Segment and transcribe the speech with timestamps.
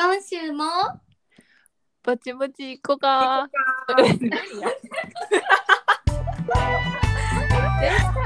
[0.00, 0.62] 今週も？
[2.04, 3.48] ぼちぼち行こうか。
[3.88, 4.30] 何や全然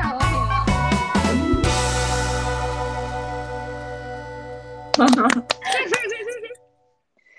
[0.02, 0.66] 合わへんわ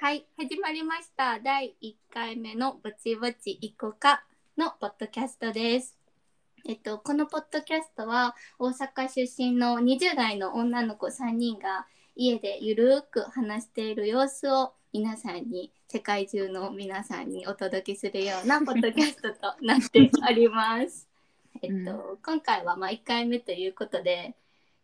[0.02, 1.40] はい始まりました。
[1.40, 4.26] 第1回目のぼちぼちいこか
[4.58, 5.96] のポッドキャストです。
[6.68, 11.86] えっとこのポッドキャストは大阪出身の20代の女の子3人が
[12.16, 21.08] 家でゆるーく話している様子を皆さんに世界中の皆さんにお届けするようなポッドキャストとなっております。
[21.64, 24.36] えっと、今回はまあ1回目ということで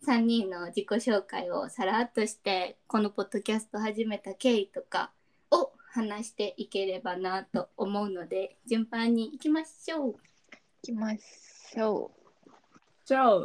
[0.07, 5.11] 3人の自己紹介をさらっとしてこのポッドキャスト始めた経緯とか
[5.51, 10.11] を話していければなと思うので順番に行きましょう。
[10.13, 10.17] 行
[10.81, 12.09] きましょ
[13.05, 13.39] じゃあ、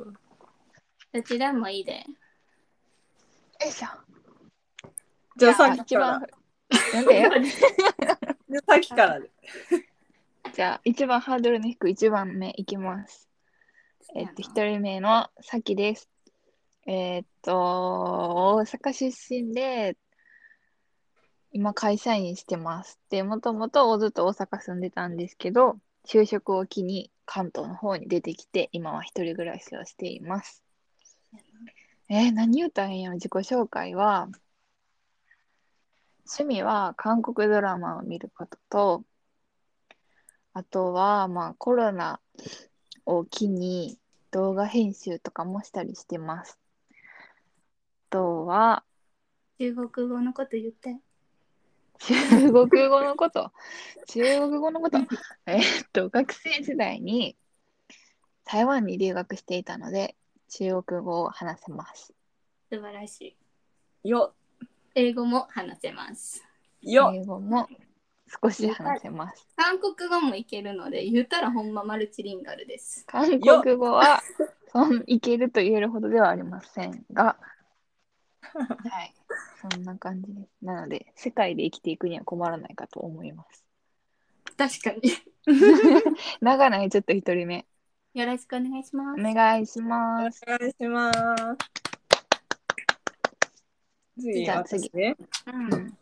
[1.13, 2.07] どちらもいいで。
[3.65, 3.89] いしょ。
[5.37, 6.29] じゃあさっき一から番。。
[6.93, 7.21] なんで？
[8.49, 9.31] じゃあさっきからで。
[10.55, 13.29] じゃあ、一番ハードルの低い一番目いきます。
[14.15, 16.09] えっと、一人目のさきです。
[16.87, 19.97] えっと、大阪出身で、
[21.51, 23.01] 今会社員してます。
[23.11, 30.63] で、もともとずっと大阪住んでたんですけど、就職を機に関東の方に出てきて、今は一人暮らしをしています。
[32.09, 33.11] えー何言うたらいいんや？
[33.11, 34.29] ろ自己紹介は、
[36.27, 39.05] 趣味は韓国ドラマを見ることと、
[40.53, 42.21] あとは、まあ、コロナ
[43.07, 43.99] を機に
[44.31, 46.59] 動画編集とかもしたりしてます。
[48.11, 48.85] あとは、
[49.59, 50.99] 中国語のこと言って。
[52.01, 53.51] 中国語のこと、
[54.09, 54.99] 中国語のこと、
[55.47, 57.37] えーっと、学生時代に
[58.45, 60.17] 台湾に留学していたので、
[60.57, 62.15] 中国語を話せます。
[62.71, 63.37] 素晴らし
[64.05, 64.09] い。
[64.09, 64.35] よ、
[64.95, 66.45] 英語も話せます。
[66.81, 67.69] よ、英語も
[68.41, 69.49] 少し話せます。
[69.57, 73.05] 韓国語もいけるので言ったらほんまマルチリンガルです。
[73.09, 74.23] 韓国語は
[74.71, 77.37] そんいけると言えるほどではありませんが、
[78.55, 79.15] はい、
[79.61, 80.65] そんな感じです。
[80.65, 83.65] なので、世界で生きていくには困らないかと思います。
[84.57, 85.11] 確かに。
[86.41, 87.67] 長ない、ちょっと一人目。
[88.15, 89.21] よろしくお願いします。
[89.21, 90.41] お願いしおます。
[90.47, 91.21] 願いします。
[94.17, 95.17] 次、じゃあ次私ね。
[95.47, 95.99] うんうん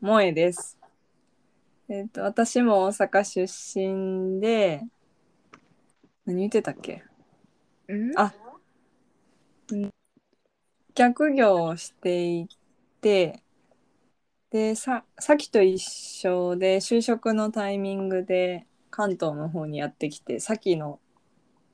[0.00, 0.78] 萌えです。
[1.88, 4.82] えっ、と、私も大阪出身で、
[6.24, 7.02] 何言ってたっけ？
[7.88, 8.12] うん？
[8.16, 8.32] あ
[10.94, 12.46] 逆業をしてい
[13.00, 13.42] て、
[14.50, 21.00] で、さ、さきと一緒で就職のタイミングで関東の方にやってきて、さきの、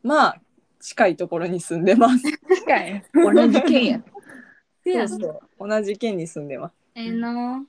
[0.03, 0.41] まあ、
[0.81, 2.25] 近いところに住んでます。
[2.57, 3.05] 近い。
[3.15, 4.03] 同じ県や。
[4.85, 5.29] そうそ
[5.59, 5.69] う。
[5.69, 6.75] 同じ県に住んでます。
[6.95, 7.63] ええな。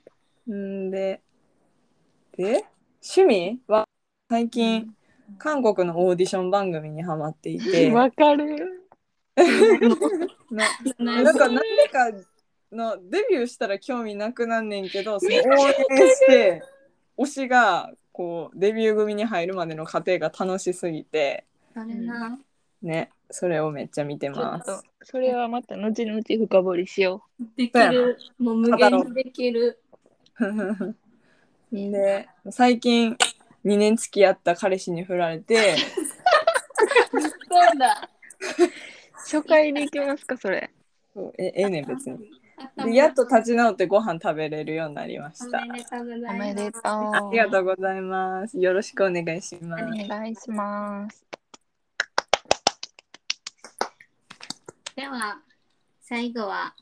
[0.50, 1.20] んで、
[2.36, 2.64] で、
[3.02, 3.86] 趣味は
[4.30, 4.94] 最近、
[5.38, 8.80] 韓国のオーディション番組にハマっていて、わかる。
[10.50, 12.10] ななんか何でか
[12.70, 16.62] のデビューしたら興味なくなんねんけど、その応援して、
[17.18, 22.38] 推しがこうデビュー組に入るまでの過程が楽しすぎて、それな。
[22.82, 27.24] ね、それをめっちゃ見てます。、それはまた後々深掘りしよ
[27.56, 28.18] できる。
[28.38, 29.80] もう無限にできる。
[31.72, 33.16] で、最近
[33.64, 35.76] 2年付き合った彼氏に振られて、
[37.14, 37.18] そ
[37.74, 38.08] うだ。
[38.40, 38.92] う。
[39.16, 40.70] 初回に行きますか、それ。
[41.14, 42.18] そうえええねん別に。
[42.76, 45.62] でやっと立ち直ってご飯食べれるようになりました。
[45.62, 46.80] おめでとうございます。
[46.84, 48.58] ありがとうございます。
[48.58, 49.84] よろしくお願いします。
[49.84, 51.24] お願いします。
[54.94, 55.40] では
[56.00, 56.74] 最後は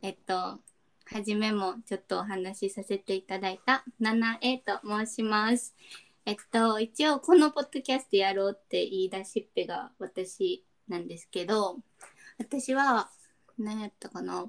[0.00, 0.60] えっと
[1.06, 5.74] 初めもちょっとお話しさせていただいた 7A と申します。
[6.24, 11.78] えっと一応このポッドキャストやろうって言い出しっぺが私なんですけど
[12.38, 13.10] 私は
[13.58, 14.48] 何やったかな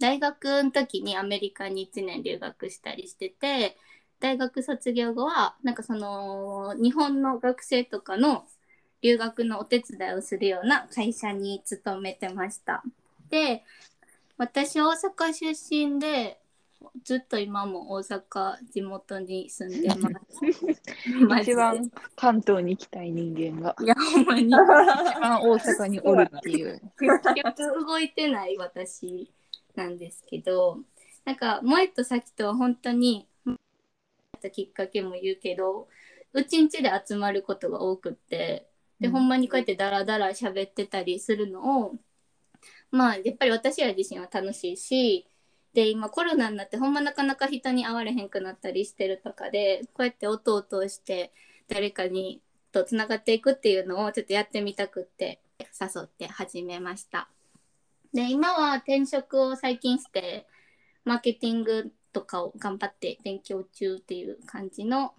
[0.00, 3.76] 大学の時にアメリカに1年留学したりしてて
[4.20, 8.46] 大学卒業後はなんかその日本の学生とかの
[9.02, 12.82] 留学のお手伝いをするような会社に勤めてました。
[13.30, 13.62] で、
[14.38, 16.38] 私大阪出身で、
[17.04, 21.40] ずっと今も大阪地元に住んでます。
[21.42, 23.76] 一番関東に行きたい人間が。
[23.80, 24.46] いや、ほんまに。
[24.46, 26.80] 一番大阪におるっていう。
[26.98, 29.30] 結局動いてない私
[29.74, 30.80] なんですけど、
[31.24, 33.26] なんか、萌とさきとは本当に、
[34.52, 35.88] きっかけも言うけど、
[36.32, 38.68] うちんちで集まることが多くって、
[39.00, 41.94] で、うんほんまにこうやってダラダラ喋ってたりするのを、
[42.90, 45.28] まあ、やっぱり私ら自身は楽しいし、
[45.76, 51.34] で今コロナになってほんまなかなか人に会われへんくなったりしてるとかでこうやって音を通して
[51.68, 52.40] 誰かに
[52.72, 57.28] とつながっていくっていうのをちょっとやってみたくって誘って始めました。
[58.14, 60.46] で今は転職を最近して
[61.04, 65.12] マーケティングとかを頑張って勉強中っていう感じの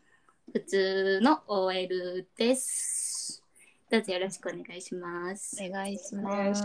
[0.51, 3.46] 普通の OL です。
[3.89, 5.55] どうぞよろしくお願いします。
[5.63, 6.61] お願いします。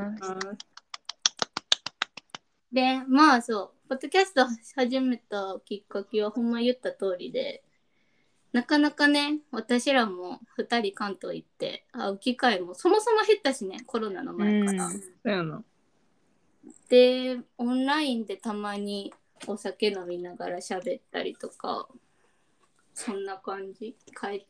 [2.72, 7.62] で、まあそう、ポッドキャスト始めたきっかけはほんま言った通りで、
[8.52, 14.90] なかなかね、私らも2人関東行って会う機会もそもそも減ったしね、コロナの前から。
[16.88, 19.14] で、オンラインでたまに
[19.46, 21.88] お酒飲みながら喋ったりとか、
[22.94, 23.94] そんな感じ。
[24.06, 24.44] 帰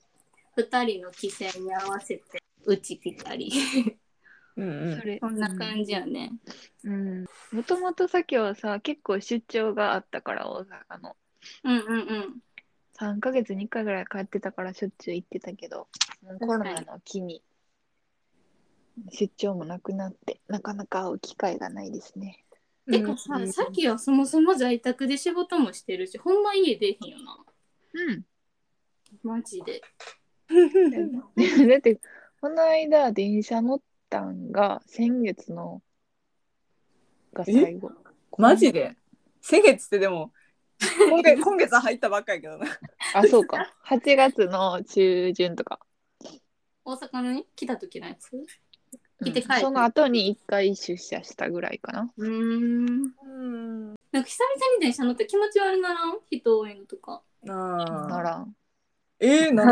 [0.56, 3.52] 2人の規制に合わせてうち来たり、
[4.56, 5.06] うんうんそ。
[5.06, 6.32] れそんな感じやね。
[6.84, 7.24] うん。
[7.52, 11.16] もともとさきはさ、結構出張があったから、大阪の。
[11.64, 12.42] うんうんうん。
[12.98, 15.88] 3ヶ月に1回ぐらい帰ってたからしょっちゅう行ってたけど、
[16.38, 17.42] コロナの機に
[19.10, 22.44] 出張もなくなって、なかなか会う機会がないですね。
[22.90, 27.44] てかさ、さっきはそもそも在宅で仕事もしてるし、ほんま家出へんよな。
[27.94, 28.24] うん。
[29.22, 29.80] マジで。
[31.68, 32.00] だって、
[32.42, 33.80] この間電車乗っ
[34.10, 35.80] たんが先月の
[37.32, 37.92] が最後。
[38.36, 38.96] マジで？
[39.40, 40.32] 先月ってでも
[41.08, 42.66] 今月今月入ったばっかりやけどな。
[43.14, 43.72] あ、そうか。
[43.86, 45.78] 8月の中旬とか。
[46.84, 48.32] 大阪に来た時のやつ？
[48.32, 48.46] うん
[49.24, 52.12] 来て帰ってその後に1回出社したぐらいかな。
[52.16, 52.32] うーん。
[52.32, 53.86] うん。
[53.86, 56.18] なんか久々に電車乗って気持ち悪ならん？
[56.28, 57.22] 人多いのとか。
[57.44, 58.56] ならん。
[59.22, 59.64] えー、な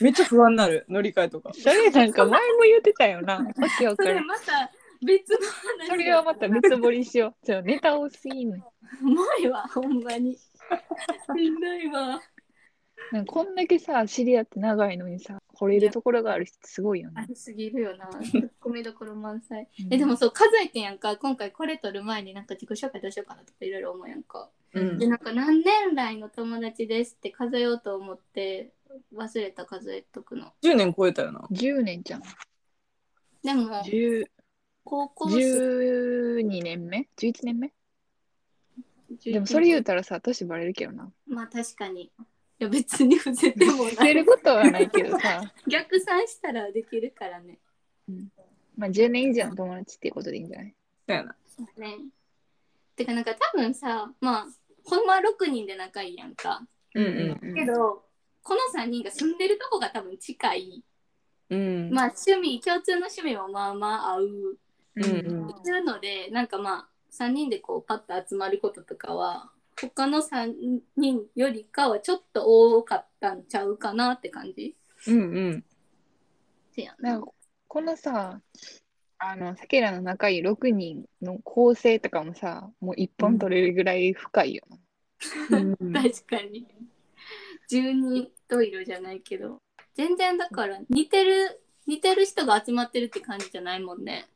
[0.00, 1.50] めっちゃ不安になる乗り換えとか。
[1.52, 3.34] それなんか前も言ってたよな。
[3.34, 3.44] わ
[3.78, 4.16] けわそからん。
[4.16, 4.70] れまた
[5.04, 5.88] 別の話。
[5.88, 7.46] それはまた別掘りしよう。
[7.46, 8.62] ちょネタ多すぎんねん。
[9.40, 10.36] 前はほんまに。
[11.36, 12.20] しんどいわ。
[13.10, 17.22] なんかこんだけさ、知り合って長いのにさ、惚れるところがある人すごいよね。
[17.22, 18.06] ありすぎるよな。
[18.22, 19.68] ツッコミどころ満載。
[19.90, 21.16] え、でもそう、数えてんやんか。
[21.16, 24.50] 今回これ撮る前になんか自己紹介どうしようかなとかいろいろ思うやんか。
[24.74, 28.72] うんで、なんか何年来の友達ですって数えようと思って
[29.14, 30.52] 忘れた数えとくの。
[30.62, 31.40] 10年超えたよな。
[31.50, 32.22] 10年じゃん。
[33.42, 34.26] でも、10
[34.84, 37.72] 高校生12年目 ?11 年目？
[39.24, 41.12] でもそれ言うたらさ、年バレるけどな。
[41.26, 42.10] まあ確かに。
[42.62, 44.14] いや別に伏せてもな出い。
[44.14, 47.58] ることはないけどさ、 逆算したらできるからね。
[48.76, 50.74] まあ10年以上の友達っていうことでいいんじゃない？
[51.06, 51.36] そうやな。
[51.46, 51.98] そうね。
[52.96, 54.46] てかなんか多分さ、まあ、
[54.84, 56.66] ほんま6人で仲いいやんか。
[56.94, 57.08] うんう
[57.40, 58.04] んうんけど、
[58.42, 60.84] この3人が住んでるとこが多分近い。
[61.50, 61.90] うん。
[61.90, 64.58] まあ趣味、共通の趣味もまあまあ合う。
[64.94, 69.50] うんうんっていうので、なんかまあ、3人でこうパッと集まることとかは、
[69.88, 72.44] 他の3人よりかはちょっと
[72.76, 74.76] 多かったんちゃうかなって感じ？
[75.08, 75.64] うんうん。
[76.74, 77.12] せやな。
[77.12, 77.28] なんか
[77.68, 78.40] このさ、
[79.18, 84.78] あの、さけらの仲いい6人の構成とかもさ、もう一本取れるぐらい深いよな。
[85.58, 86.66] うん確かに。
[87.68, 89.58] 十二十色じゃないけど。
[89.94, 94.26] 全然だから似てる、似てる人が集まってるって感じじゃないもんね。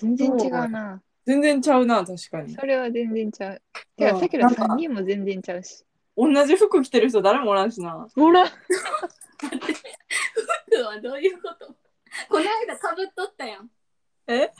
[0.00, 1.02] 全然違うな。
[1.26, 2.54] 全然ちゃうな、確かに。
[2.54, 3.62] それは全然ちゃう。
[3.96, 5.84] てか、うんさけらなんか3人も全然ちゃうし。
[6.16, 8.08] 同じ服着てる人誰もおらんしな。
[8.14, 8.54] ほら服
[10.84, 11.66] はどういうこと？
[12.28, 13.70] この間かぶっとったやん。
[14.28, 14.50] え？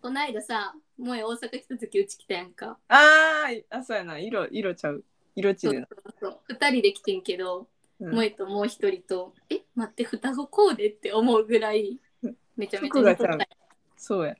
[0.00, 2.78] この間さ、もう大阪来た時うち来たやんか。
[2.88, 4.18] あーあ、そうやな。
[4.18, 5.04] 色、色ちゃう。
[5.34, 5.86] 色地そうでな。
[5.90, 6.40] そうそう。
[6.48, 7.68] 二人で来てんけど、
[8.00, 12.00] うん萌えともう一人と、え、待って、双子こうでって思うぐらい、
[12.56, 13.38] めちゃめちゃ服がちゃ
[13.96, 14.34] そうや。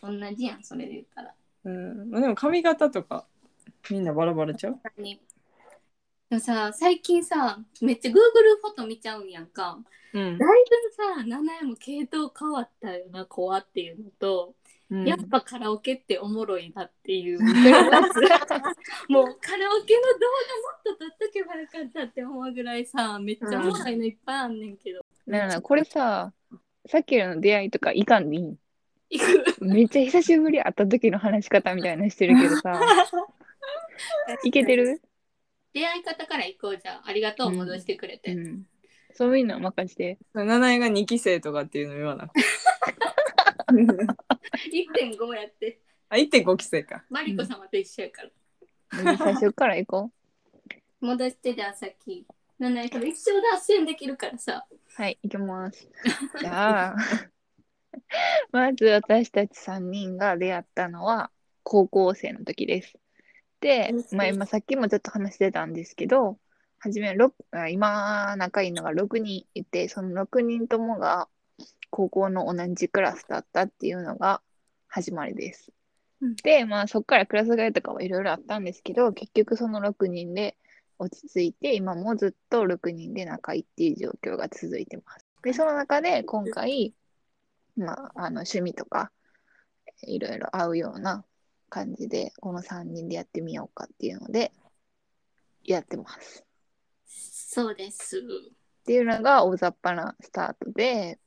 [0.00, 1.34] 同じやん、それで言ったら。
[1.64, 2.10] うん。
[2.10, 3.26] まあでも髪型とか、
[3.90, 4.78] みんなバラバラちゃう？
[5.00, 5.20] に。
[6.30, 8.14] でもさ最近さめっちゃ Google
[8.62, 9.78] フォト見ちゃうんやんか。
[10.12, 10.38] うん。
[10.38, 10.64] だい
[11.18, 14.54] ぶさ七重も系統変わったよな怖っていうのと、
[14.90, 15.04] うん。
[15.06, 17.38] やっぱカラオケっておもろいなっていう。
[17.44, 17.66] もうカラオ
[19.10, 19.34] ケの動画も
[20.80, 26.32] っと撮っとけばよかったって思うぐらいさめっちゃおもろいのいっぱいあんねんけど、なあなあこれさ、
[26.86, 28.56] さっきの出会いとかいかんでいい
[29.60, 32.80] めっちゃ久しぶり会った時の話し方みたいなのしてるけどさ、
[34.44, 35.00] いけてる？
[35.74, 38.66] 出会い方から行こうじゃあありがとううん戻してくれて、うん。
[39.14, 40.18] そういうの任して。
[40.32, 42.40] 七重が2期生とかっていうの言わなくて。
[43.72, 47.04] 1.5やってあ、1.5期生か。
[47.08, 48.22] マリコ様と一緒やか
[49.02, 50.10] ら、最初から行こ
[51.00, 52.26] 戻してじゃあさっき
[52.58, 54.78] 七重これ一生脱線できるからさう。
[54.94, 55.88] はい、行きます。
[56.38, 56.96] じゃあ、
[58.52, 61.30] まず私たち3人が出会ったのは、
[61.62, 62.98] 高校生の時です。
[63.60, 66.38] でうん、まあ、今さっきもちょっと話してたんですけど、
[66.78, 67.16] はじめ
[67.70, 71.28] 今仲いいのが6人いて、その6人ともが
[71.90, 74.42] 高校の同じクラスだったっていうのが
[74.88, 75.72] 始まりです。
[76.20, 80.56] うんで、まあそこからクラス替えとかはいろいろあったんですけど、結局その6人で
[80.98, 85.26] 落ち着いて、今もずっと6人で仲いいっていう状況が続いてます。
[85.44, 86.94] で、その中で今回、
[87.76, 89.10] まあ、あの趣味とか
[90.02, 91.24] いろいろ合うような
[91.68, 94.52] 感じで、この3人でやってみようかっていうので、
[95.64, 96.44] やってます。
[97.04, 98.18] そうです。
[98.18, 101.18] っていうのが大雑把なスタートで、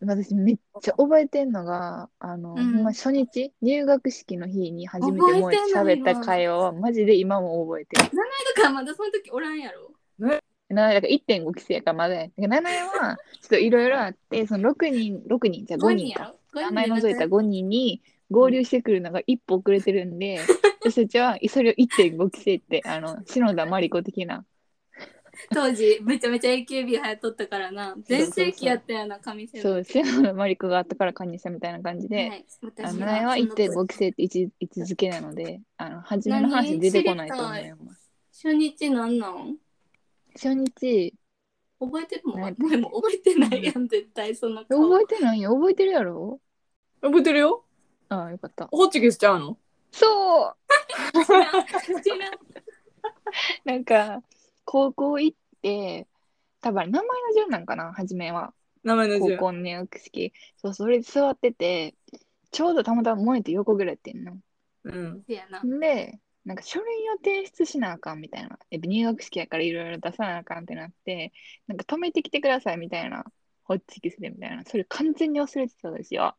[0.00, 8.02] 私めっちゃ覚えてんのが、あの、うんほんま初日、入学式の日に初めてもう覚えてんの喋った会話はマジで今も覚えてる。
[8.04, 9.90] だからまだその時おらんやろ。
[10.68, 12.26] なだから1.5期生やからまだや。
[12.38, 16.14] 7年はちょっといろいろあって、その6人、6人、じゃあ5人。
[16.54, 20.40] 名前除いた5人に合流してくるのが一歩遅れてるんで、
[20.80, 24.44] 私たちはそれを1.5期生って、あの、篠田麻里子的な、
[25.52, 27.94] 当時めちゃめちゃ AKB 流行っとったからな。
[28.04, 38.10] 全盛期やったよな、神セそう、篠田麻里子があったから加入したみたいな感じで、はい、あ私の名前は1.5期生って位置位置づけなので、あの、初めの話出てこないと思います。
[38.32, 39.56] 初日なんなん？
[40.34, 41.14] 初日、
[41.80, 42.54] 覚えてるもん。
[42.54, 44.90] 覚えてないやん、絶対その顔。
[44.90, 45.54] 覚えてないよ。
[45.54, 46.40] 覚えてるやろ？
[47.00, 47.64] 覚えてるよ
[48.08, 48.66] ああ、よかった。
[48.66, 49.58] ホッチキスちゃうの？
[49.92, 50.56] そう
[53.64, 54.22] なんか、
[54.64, 56.06] 高校行って、
[56.60, 58.54] 多分名前の順なんかな、初めは。
[58.82, 59.38] 名前の順。
[59.38, 60.32] 高校の入学式。
[60.56, 61.94] そう、それで座ってて、
[62.50, 64.38] ちょうどたまたま燃えて横ぐらいやってんの。
[64.84, 65.22] うん。
[65.24, 68.58] で、なんか書類を提出しなあかんみたいな。
[68.70, 71.32] やっぱ入学式やからいろいろ出さなあかんってなって、
[71.66, 73.24] なんか止めてきてくださいみたいな。
[73.64, 74.64] ホッチキスでみたいな。
[74.64, 76.36] それ完全に忘れてた私は。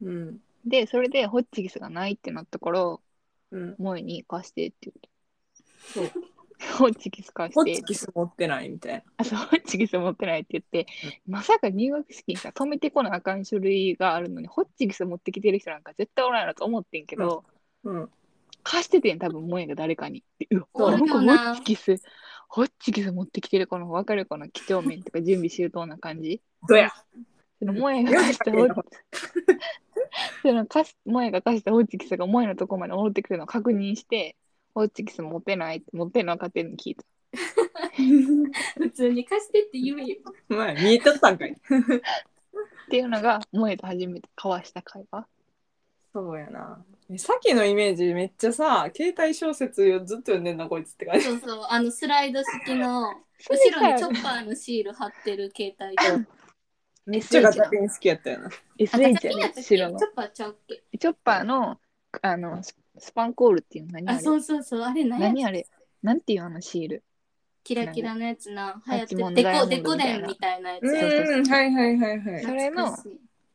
[0.00, 0.40] うん。
[0.64, 2.98] で、それでホッチキスがないってなったから、
[3.50, 3.76] うん。
[3.76, 4.90] 萌えに貸してって
[5.94, 6.32] そう言って。
[6.78, 7.82] ホッチキス貸してホッチ。
[7.84, 9.02] キス持ってないみたいな。
[9.18, 10.86] あ、そう、ホッチキス持ってないって言って、
[11.26, 17.44] まさか入学式にさ、止めてこなあかん書類があるのに、ホッチキス持ってきてる人なんか絶対おらんやろと思ってんけど、
[17.84, 18.10] うん。
[18.62, 20.24] 貸しててん、多分、萌えが誰かに。
[20.38, 22.02] でうわ、おるこの子ホッチキス、
[22.48, 26.40] ホッチキス持ってきてる、この分かるこの几帳面とか準備周到な感じ。
[26.68, 26.90] どうや
[27.58, 28.74] その萌えが貸したホッ
[30.42, 34.36] その貸し萌えが貸したホッチキスが萌えのとこまで戻ってくるのを確認して、
[34.74, 37.04] ホッチキス持ってないって、持ってんのってるの聞いた。
[38.78, 40.16] 普通に貸してって言うよ。
[40.48, 41.52] 前見えとったんかい。
[41.52, 41.56] っ
[42.90, 45.26] ていうのが、萌えと初めて交わした会話。
[46.12, 46.84] そうやな。
[47.10, 51.26] えさっきのイメージめっちゃさ、携帯小説をずっと読んでんなこいつって感じ。
[51.26, 53.10] そうそう、あのスライド式の
[53.50, 56.26] 後ろにチさョッパーのシール貼ってる携帯で。
[57.04, 58.46] めっちゃガチャピン好きやったよな。
[58.46, 59.62] あ、SH やねンやったっ、け？
[59.62, 60.06] チ白のョッ。
[60.14, 60.98] パーちゃうっけ？
[60.98, 61.80] チョッパーの、
[62.22, 65.66] あの、ススパンコールっていうの何ああ、れそうそうそう、あれ何や何あれ？
[66.02, 67.02] なんていうあのシール？
[67.64, 70.82] キラキラのやつな、流行ってデコデコみたいな伝みたいなやつ。
[70.84, 72.42] うん、はいはいはいはい。
[72.42, 72.96] それの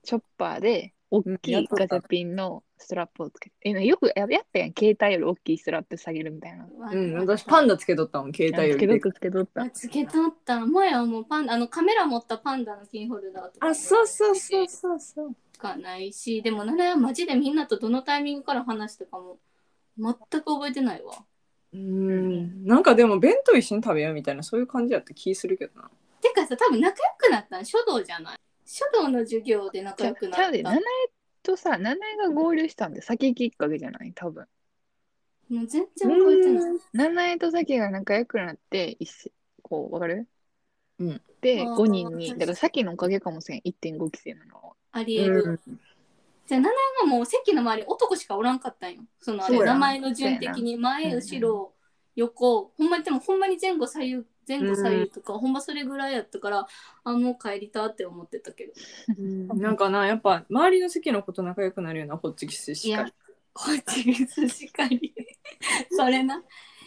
[0.03, 3.55] チョッパーで、大きいガチャピンのストラップをつけて。
[3.61, 4.73] え、なよくややったやん。
[4.77, 6.67] 携帯より大きいストラップ下げるみたいな。
[6.91, 10.27] うん、私パンダつけとったもん、携帯よりでつけとったつけとったあ。
[10.27, 10.65] つけとった。
[10.65, 13.67] もやもうパンダ、あのカメラ持ったパンダのキーホルダーとか。
[13.67, 15.35] あ、そうそうそうそうそう。
[15.53, 19.39] しかないし、でもなはマジでみんなとどのタイミングから話したかも
[19.97, 21.25] 全く覚えてないわ。
[21.73, 25.89] うん、なんかでも弁当一緒に食べようみたいなそういう感じやった気するけどな。
[26.21, 30.51] てかさ、多分仲良くなったん書道じゃない書道の授業で仲良くなちゃう。
[30.51, 30.81] 七重
[31.41, 34.11] とさ、七重が合流したんで先きっかけじゃない？
[34.13, 34.45] 多分。
[35.49, 36.79] もう全然覚えてない。
[36.91, 39.31] 七重と先が仲良くなって、一緒
[39.63, 40.27] こう、わかる？
[40.99, 41.21] うん。
[41.39, 43.61] で、あー5人に、だから先のおかげかもしれん。
[43.63, 44.73] 1.5期生なのは。
[44.91, 45.59] ありえる。
[46.47, 49.01] じゃあ、七重がもう席の周り男しかおらんかったんよ。
[49.21, 51.73] そのあれ、名前の順的に前、後ろ、
[52.15, 56.67] 横、ほんまにでもほんまに前後左右、前後左右とか、ほんまそれぐらいやったから、
[57.03, 58.73] あ、もう帰りたって思ってたけど。
[59.17, 63.13] うんなんかな、やっぱ周りの席の子と仲良くなるようなホッチキスしかり。、
[63.53, 64.15] こっちに
[64.49, 65.13] しかり。
[65.91, 66.37] それな。
[66.37, 66.43] うん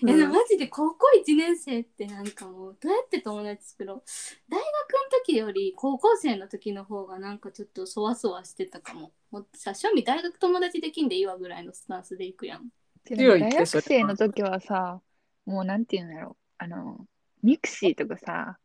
[0.08, 4.02] えマジで高校1年生ってなんかもうどうやって友達作ろう
[4.48, 12.70] 大学の時より高校生の時の方がなんかちょっとそわそわしてたかももうさ正味大学友達できんでいいわぐらいのスタンスでいくやん
[13.04, 15.00] 大学生の時はさ、
[15.46, 16.36] もうなんていうんだろう。
[16.58, 17.06] あの、
[17.42, 18.58] ミクシーとかさ、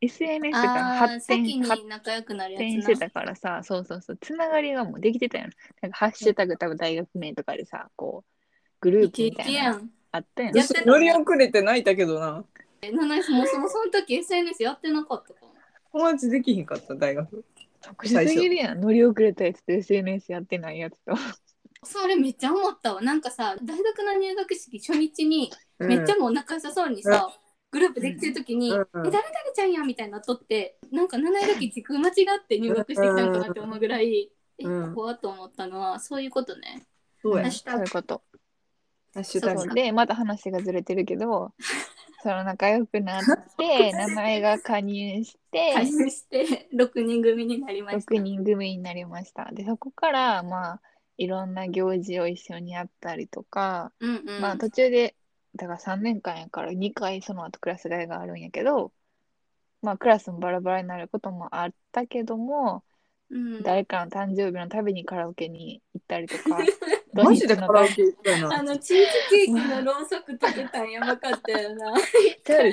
[0.00, 5.48] SNS があー発先展、発に仲良くなるやつな展してたからさ、そうそうそう、つながりがもうできてたよ。
[5.82, 8.34] なんかハッシュタグ多分大学名とかでさ、こう、
[8.80, 10.68] グループみたいなのケやんあったよねやっ。
[10.68, 12.44] てた乗り遅れて泣いたけどな。
[12.82, 15.54] えななもうそもその時 SNS やってなかったかも
[15.92, 17.44] 友達できひんかった大学。
[17.80, 18.80] 特殊すぎるやん。
[18.80, 21.14] 乗り遅れたやつと SNS やってないやつと。
[21.84, 27.28] それめっちゃ思ったわなんかさ大学の入学式初日にめっちゃもう仲良さそうにさ、
[27.74, 29.20] グループできてる時に「うんえ誰々
[29.52, 34.64] ちゃんや」みたいなとってなんか七重垣地区間違って入学してきたんかなって思うぐらい、うんえ
[34.94, 36.86] 怖っと思ったのはそういうことね。
[37.20, 38.22] そうそういうこと。
[39.14, 39.74] ハッシュタグそう。
[39.74, 41.52] で、また話がずれてるけど、
[42.22, 43.24] その仲良くなっ
[43.58, 48.14] て、名前が加入して、加入して6人組になりました。
[48.14, 49.50] 6人組になりました。
[49.52, 50.80] で、そこから、まあ、
[51.16, 55.14] いろんな行事を一緒にやったりとか、うんうんまあ途中で、
[55.56, 58.92] だから3年間やから2回その後クラス替えがあるんやけど、
[59.82, 62.82] まあクラスもバラバラになることもあったけども、
[63.30, 66.58] うん誰かの誕生日のたびにカラオケに行ったりとか、
[67.14, 68.62] マジでカラオケ行ったよあな。
[68.62, 71.94] のチーズケーキのろうそく溶けたんやばかったよな。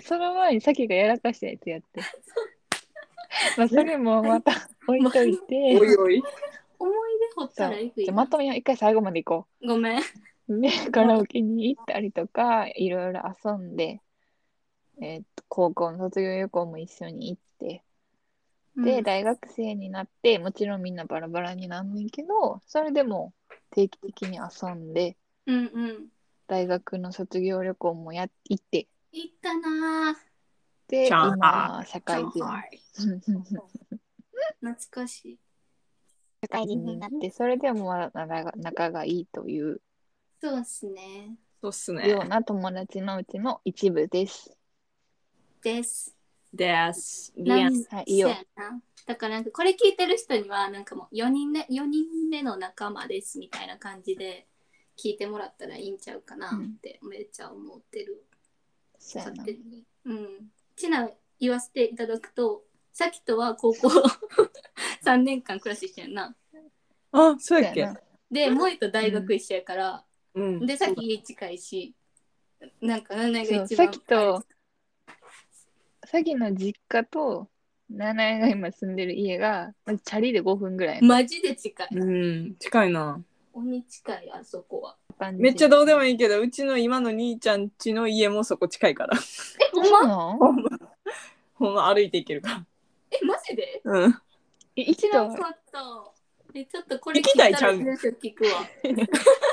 [0.04, 2.02] その前にさきがやらかしたやつやって。
[3.58, 4.52] まあそれもまた
[4.88, 6.24] 置いといて、おいおい。
[6.80, 10.02] 思い出掘ったらいくよじゃあまとめよう一回最後まで行こごめん。
[10.58, 10.62] う。
[10.62, 14.02] で、 カラオケに行ったりとか、いろいろ遊んで、
[15.02, 17.84] えーっと高校の卒業旅行も一緒に行って、
[18.78, 23.34] で、うん大学生になって、もちろんみんなバラバラになんねんけど、それでも
[23.72, 26.08] 定期的に遊んで、うんうん。
[26.48, 30.16] 大学の卒業旅行もや行って、行ったなぁ。
[30.88, 32.44] で、今、社会人。
[34.60, 35.40] 懐かしい。
[36.42, 39.82] 社会人になって、それでもまだ仲が仲がいいという
[40.42, 41.36] そうっすね。
[41.62, 42.22] そうっすねよ。
[42.26, 44.58] うな友達のうちの一部です。
[45.62, 46.16] です。
[46.52, 47.32] です。
[47.38, 47.72] リアはい
[48.08, 54.48] いいよそうやなだからなんかこれ聞いてる人にはなんかもう4人目4人目の仲間ですみたいな感じで
[54.98, 58.24] 聞いてもらったらいいんちゃうかなってめっちゃ思ってる。
[58.98, 59.84] そうやなに。
[60.06, 60.28] うん。
[60.76, 61.08] ちな
[61.40, 63.90] 言わせていただくとさきとは高校
[65.06, 66.36] 3年間暮らししてんな。
[67.12, 67.82] あ、そうやっけ？
[67.82, 70.06] そうやなで、萌えと大学一緒やから、
[70.36, 70.66] うん。
[70.66, 71.94] で、さっき家近いし、
[72.82, 73.88] なんか7年そうが一番。
[73.88, 74.44] さきと
[76.06, 77.48] さきの実家と
[77.90, 81.88] 七重が今住んでる家がまずチャリで5分ぐらいのマジで近い。
[81.92, 83.22] うん、近いな。
[83.54, 84.96] 鬼近い、あそこは。
[85.20, 89.18] 感じめっちゃどうでもいいけど、うちの今の兄ちゃん家の家もそこ近いから。
[89.18, 90.00] え、ほんま？
[90.00, 90.38] そうなの？
[90.38, 90.70] ほんま、
[91.56, 92.66] ほんま歩いていけるから。
[93.12, 93.82] え、マジで？
[93.84, 94.22] うん。
[94.78, 95.80] え一度知らんかった。
[96.54, 98.52] え、ちょっとこれ行きたいちゃう聞たら住所聞くわ。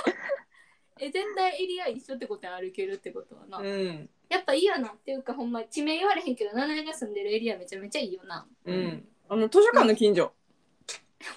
[1.19, 3.59] え、全体エリア一緒ってことは歩けるってことはな。
[3.59, 4.09] うん。
[4.29, 8.47] やっぱいいよなっていうか、ほんま地名言われへんけど、七重が住んでるエリアめちゃめちゃいいよな。
[8.65, 9.09] うん。
[9.29, 10.33] あの、図書館の近所。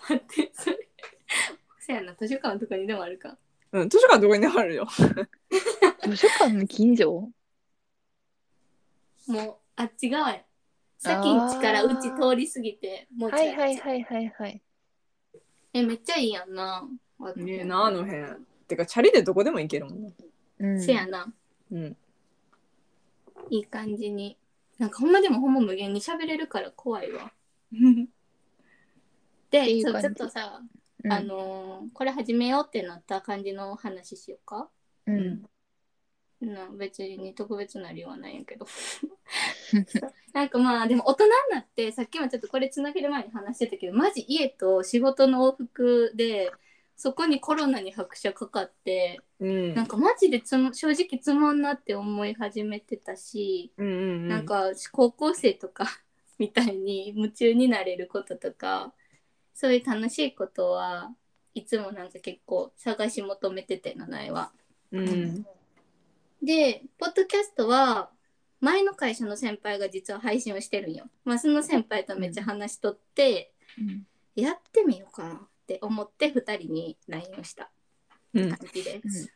[0.09, 0.89] 待って、それ。
[1.79, 3.37] そやな、図書館とかにでもあるか。
[3.71, 4.87] うん、図書館どこにでもあるよ。
[6.05, 7.31] 図書館の近所？
[9.27, 10.43] もう、あっち側や。
[10.99, 14.61] 先んちからうち通り過ぎて、もうちょはいはいいはいはいはい
[15.73, 16.87] え、めっちゃいいやんな。
[17.35, 18.23] ねえな、あの辺。
[18.71, 20.09] てか、チャリでどこでも行けるもんな。
[20.59, 21.31] うんせやな。
[21.71, 21.97] うん。
[23.49, 24.37] いい感じに。
[24.77, 27.31] なんかほんまでもほんま無限に喋れるから怖いわ。
[29.51, 30.61] で、そうていう感じちょっとさ、
[31.03, 34.69] うんあのーこれ始めようってなった感じの話しようか？
[35.07, 35.43] うん
[36.41, 38.65] な別に特別な理由はないんやけど。
[38.65, 39.07] そ
[39.77, 46.51] うなんかまあでも大人になってさっきもちょっとこれつなげる前に話してたけどマジ家と仕事の往復で
[47.01, 49.73] そこにコロナに拍車かかってうん。
[49.73, 54.27] なんかマジでつも正直つまんなって思い始めてたし、うんうんうん。
[54.27, 55.87] なんか高校生とか
[56.37, 58.93] みたいに夢中になれることとか
[59.55, 61.11] そういう楽しいことは
[61.55, 64.51] いつもなんか結構探し求めてて七重は。
[64.91, 65.43] うん。
[66.43, 68.11] でポッドキャストは
[68.59, 71.09] 前の会社の先輩が実は配信をしてるんよ。
[71.23, 77.71] まあ、その先輩とめっちゃ話しとって、うんやってみようかなって思って2人に LINE をした
[78.33, 79.33] うん感じです。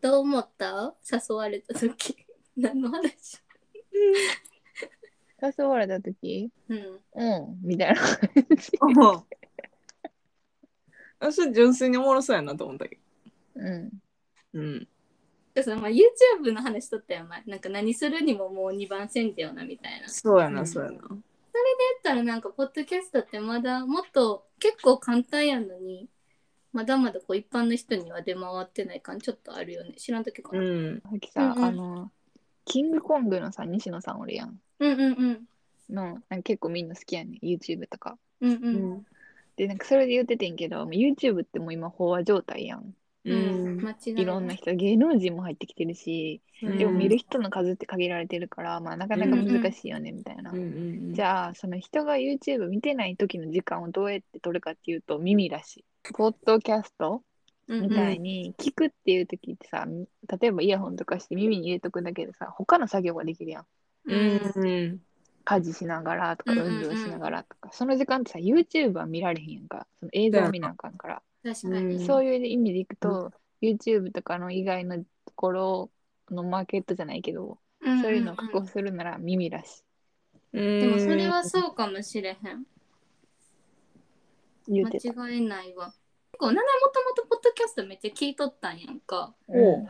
[0.00, 0.94] どう思った？
[1.10, 2.16] 誘われた時
[2.56, 3.40] 何の話？
[5.58, 6.50] 誘われた時？
[6.68, 7.00] うん。
[7.14, 8.00] うんみたいな
[11.20, 12.98] あそれ純粋におもろそうやなと思ったけ
[13.54, 13.96] うんど。
[14.54, 14.88] うん。
[15.54, 20.08] でそのまあ YouTube の話しとったよ前なんか何するにももう2番線だよなみたいな。
[20.08, 20.98] そうやな、うんそうやな。
[20.98, 21.08] だ
[21.56, 26.08] ったらなんかポッドキャストってまだもっと結構簡単やのに
[26.72, 29.94] まだまだこう一般の人には出回ってない感ちょっとあるよね。
[29.96, 31.02] 知らんときかな、うん、うん。
[31.02, 31.64] さっきさ、うんうん。
[31.64, 32.10] あの
[32.64, 34.60] キングコングのさ西野さんおるやん。
[34.80, 35.48] うんうん
[35.88, 37.46] のなんか結構みんな好きやねん。
[37.46, 38.18] YouTube とか。
[38.40, 38.92] うんううん。
[38.94, 39.06] ん。
[39.56, 42.94] でなんかそれで言っててんけど YouTube ってもう今飽和状態やん
[43.26, 43.78] ううん。
[43.78, 43.84] ん。
[43.84, 44.22] 間違いない。
[44.22, 46.70] いろんな人芸能人も入ってきてるし、う。
[46.70, 51.14] んでも見る人の数って限られてるから、まあ、なかなか難しいよねみたいな、うんうん。
[51.14, 55.84] じゃあその人が YouTube 見てない時の時間をどうやって取るかっていうと耳らしい。
[56.12, 57.22] ポッドキャスト
[57.68, 59.86] うんみたいに聞くっていう時ってさ、
[60.40, 63.64] 例えばイヤホンとかして耳に入れとくだけでさ他の作業ができるやん。
[64.06, 65.00] うん。
[65.44, 66.74] 家事しながらとかうんうんうん。
[66.76, 69.86] 運動しながらとか、その時間ってさ YouTube は見られへんやんか。
[70.00, 71.96] その映像を見なあかんから、確かに。
[71.96, 73.32] うんそういう意味でいくと、
[73.62, 75.04] YouTube とかの以外のと
[75.34, 75.90] ころ
[76.30, 79.84] のマーケットじゃないけど、うんそういうのをん確保するなら耳らし
[80.52, 82.66] ででもそれはそうかもしれへん。
[84.68, 85.86] 間違いないわ。
[86.32, 89.34] 結構、ナナもともとポッドキャストめっちゃ聞いとったんやんか。
[89.46, 89.88] おう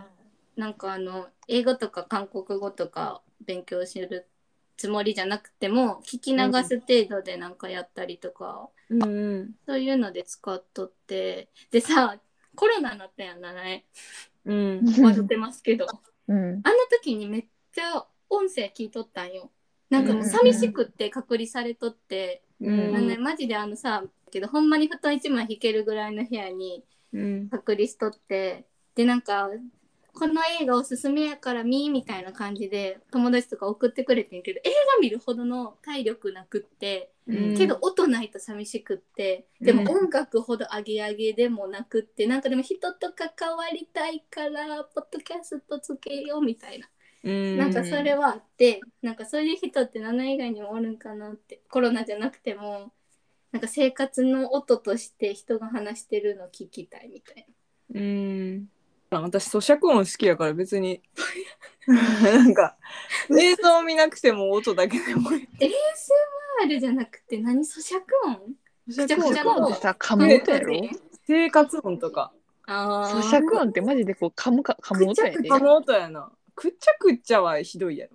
[0.56, 4.28] なんかあの、英語とか韓国語とか勉強する
[4.76, 9.06] つもりじゃなくても、聞き流す程度でなんかやったりとか、うんう
[9.42, 9.50] ん。
[9.66, 11.48] そういうので使っとって。
[11.70, 12.18] でさ、
[12.54, 13.84] コロナになったやんなね。
[14.44, 14.84] うん。
[15.00, 15.86] 笑ってますけど。
[16.28, 16.36] うん。
[16.36, 19.50] あの時にめっちゃ音声聞いとったんよ。
[19.90, 27.48] なんかもう寂しくって隔離されとって、うんなんでマジであのさけどほんまに布団一枚引けるぐらいの部屋にうん。
[27.48, 29.48] 隔離しとってでなんか
[30.18, 46.88] この映画おすすめやから見みたいな感じで友達とか送ってくれてんけど映画見るほどの体力なくって、うんけど音ないと寂しくってでもうん音楽ほどアゲアゲでもなくってなんかでも人と関わりたいからポッドキャストつけようみたいな。
[47.24, 47.58] うん。
[47.58, 52.92] なんかそれはあって、なんかそういう人って7以外にもおるんかなってコロナじゃなくても
[53.50, 57.46] なんか生活の音として人が話してるの聞きたいみたい
[57.94, 58.68] うん。
[59.10, 61.00] 私咀嚼音好きやから別に。
[61.86, 62.76] なんか
[63.30, 65.48] 映像見なくても音だけでもいい。
[66.60, 68.40] な ASMR じゃなくて何咀嚼音？
[68.88, 70.74] 咀嚼音ってさ、噛む音やろ？
[71.26, 72.32] 生活音とか。
[72.66, 75.48] 咀嚼音ってマジでこう噛むか噛む音やで。
[75.48, 76.32] 噛む音やな。
[76.56, 78.12] くっちゃくっちゃはひどいやろ。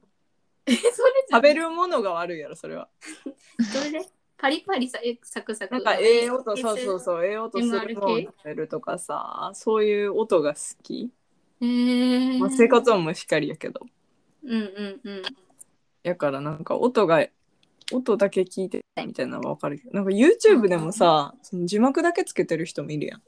[0.65, 0.91] えそれ
[1.31, 2.89] 食べるものが悪いやろそれは。
[3.71, 3.91] それ？
[3.91, 4.09] で
[4.41, 5.73] パリパリさえサクサク。
[5.75, 7.25] なんかええ音そうそうそう。
[7.25, 11.11] ええ音するのを食べるとかさそういう音が好き、
[11.61, 13.81] へえまあ、生活音もしっかりやけど。
[14.43, 15.21] うんうんうん
[16.01, 17.23] やからなんか音が
[17.93, 19.91] 音だけ聞いてみたいなのは分かるけど。
[19.91, 23.21] なんか YouTube でもさ、その字幕だけつけてる人もいるやん。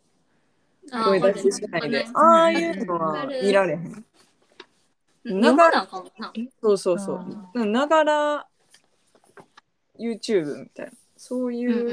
[0.92, 2.02] あ声ー出ししないで。
[2.02, 4.06] うんああいうのは見られへん。
[5.40, 6.34] なあかんもんな。
[6.60, 7.22] そうそうそ
[7.54, 7.66] う。
[7.68, 8.48] ながら
[10.00, 10.92] YouTube みたいな
[11.24, 11.88] そういうん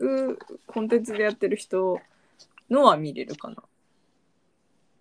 [0.00, 0.30] うんうん。
[0.30, 2.00] うコンテンツでやってる人
[2.70, 3.56] のは見れるかな。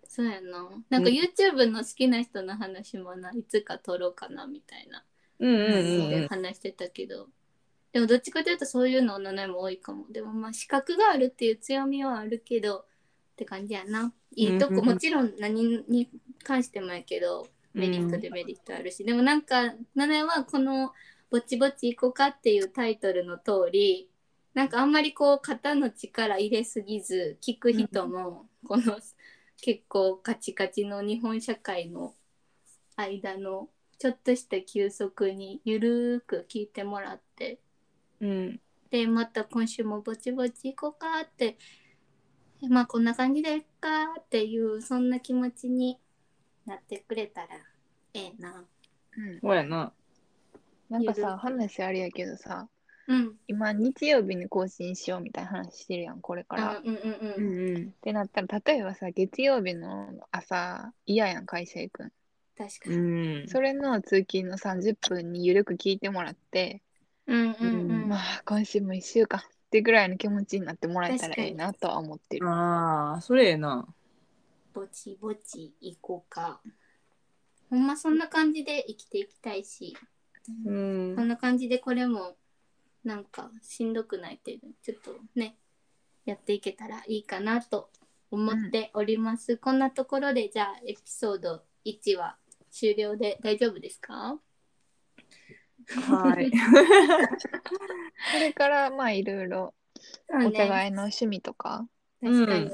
[0.10, 0.68] そうやな。
[0.90, 1.16] なんかうん。
[1.16, 5.06] YouTube の好きな人の話もな、いつか撮ろうかなみたいな。
[5.40, 7.30] うんうんうんで話してたけど、
[7.94, 10.06] でもどっちかというとそういうののねも多いかも。
[10.12, 12.86] でもまあ資格があるっていう強みはあるけどっ
[13.38, 14.14] て感じやな。
[14.36, 16.10] いいとこ、うんうんもちろん何に
[16.44, 20.92] 関してもやけど、メリットデメリットあるし、でもなんか、ナナはこの
[21.34, 24.08] ぼちぼち行こうかっていうタイトルの通り、
[24.54, 29.00] なんかあんまりこう肩の力入れすぎず聞く人もこの
[29.60, 32.14] 結構カチカチの日本社会の
[32.98, 37.58] 間のちょっとした休息にゆるーく聞いてもらって
[38.22, 38.60] うん。
[38.92, 41.58] でまた今週もぼちぼち行こうかって
[42.70, 45.98] まあこんな感じでかっていうそんな気持ちに
[46.68, 47.48] なってくれたら
[48.14, 48.66] ええな。
[49.18, 49.40] うん。
[49.42, 49.92] そうやな
[50.94, 52.70] なんかさ、話あれやけどさ、
[53.08, 53.36] うん。
[53.48, 56.78] 今日曜日に更新しようみたいな話してるやん、これから。
[56.78, 57.74] うんうんううん。
[57.74, 62.06] んうんてなったら、例えばさ、月曜日の朝、嫌やん、会社行くん。
[62.06, 62.12] う
[62.56, 63.44] 確かに。
[63.46, 66.84] んそれの通勤の30分にゆるく聞いてもらって、
[67.26, 68.10] うんうんうん。
[68.10, 72.48] まあ、今週も1週間ってぐらいの気持ちになってもらえたらいいなとは思ってる。
[72.48, 73.88] ああそれええな
[74.74, 76.62] ぼちぼち行こうか。
[77.70, 79.98] ほんまそんな感じで生きていきたいし、
[80.66, 82.36] うんそんな感じでこれも
[83.04, 85.56] なんかしんどくない程度にちょっとね、
[86.26, 87.90] やっていけたらいいかなと
[88.32, 89.58] 思っております。
[89.58, 92.38] こんなところでじゃあエピソード1は
[92.72, 94.40] 終了で大丈夫ですか？
[95.88, 96.50] はい
[98.32, 99.74] これから、まあ、いろいろ、
[100.30, 101.88] お互いの趣味とか、
[102.22, 102.72] 確かに。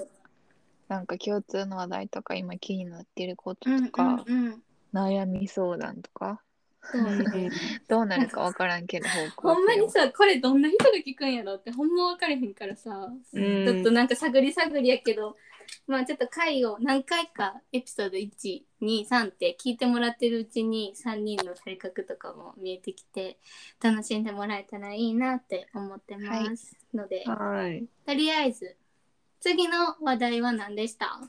[0.88, 4.63] なんか共通の話題とか、今気になってることうんとか、うんうん。
[4.93, 6.41] 悩み相談とか、
[6.81, 7.51] そうね。
[7.87, 13.65] どうなるかわからんけど、方向性をほんまにさ、これどんな人が聞くんやろってほんま分かれへんからさ、うん。
[13.65, 15.37] ちょっとなんか探り探りやけど、
[15.85, 23.37] まあちょっと回を何回かエピソード1、2、3って聞いてもらってるうちに3人の性格とかも見えてきて
[23.83, 27.85] 楽しんでもらえたらいいなって思ってます、ので、はい。
[28.05, 28.77] とりあえず
[29.41, 31.21] 次の話題は何でした？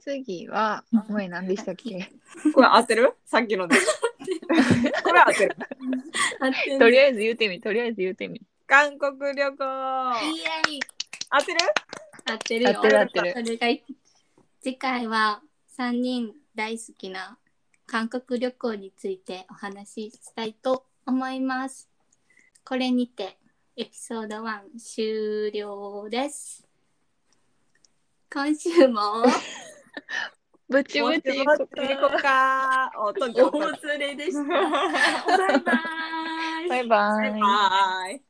[0.00, 2.10] 次は、前何でしたっけ？
[2.54, 3.14] これ合ってる？
[3.26, 3.76] さっきので
[5.02, 5.56] これ合ってる
[6.78, 8.40] とりあえず言うてみ、とりあえず言うてみ。
[8.66, 9.64] 韓国旅行
[10.22, 10.40] イ
[10.72, 10.80] エイ
[11.30, 11.58] 合ってる？
[12.24, 12.70] 合ってるよ。
[12.70, 13.82] 合ってる合ってるそれが
[14.60, 15.42] 次回は
[15.78, 17.38] 3人大好きな
[17.86, 21.88] 韓国旅行についてお話ししたいと思います。
[22.64, 23.38] これにて
[23.76, 26.66] エピソード1終了です。
[28.32, 29.24] 今週も
[30.68, 32.92] ブチブチ行こうか。
[32.98, 34.56] おとんちゃん大連れでした。
[35.36, 35.76] バイバイ。
[36.68, 37.30] バイバイ。
[37.30, 38.25] バイバイ。